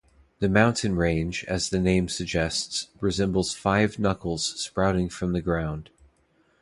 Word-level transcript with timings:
The 0.39 0.49
mountain 0.49 0.95
range, 0.95 1.45
as 1.47 1.69
the 1.69 1.77
name 1.79 2.07
suggests, 2.09 2.87
resembles 3.01 3.53
five 3.53 3.99
knuckles 3.99 4.59
sprouting 4.59 5.09
from 5.09 5.33
the 5.33 5.43
ground. 5.43 5.91